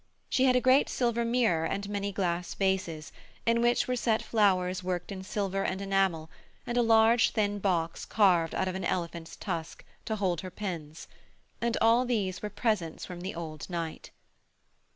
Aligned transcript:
She 0.31 0.45
had 0.45 0.55
a 0.55 0.61
great 0.61 0.89
silver 0.89 1.23
mirror 1.23 1.63
and 1.63 1.87
many 1.87 2.11
glass 2.11 2.55
vases, 2.55 3.11
in 3.45 3.61
which 3.61 3.87
were 3.87 3.95
set 3.95 4.23
flowers 4.23 4.81
worked 4.81 5.11
in 5.11 5.23
silver 5.23 5.61
and 5.63 5.79
enamel, 5.79 6.27
and 6.65 6.75
a 6.75 6.81
large, 6.81 7.29
thin 7.29 7.59
box 7.59 8.03
carved 8.03 8.55
out 8.55 8.67
of 8.67 8.73
an 8.73 8.83
elephant's 8.83 9.35
tusk, 9.35 9.85
to 10.05 10.15
hold 10.15 10.41
her 10.41 10.49
pins; 10.49 11.07
and 11.61 11.77
all 11.81 12.03
these 12.03 12.41
were 12.41 12.49
presents 12.49 13.05
from 13.05 13.21
the 13.21 13.35
old 13.35 13.69
knight. 13.69 14.09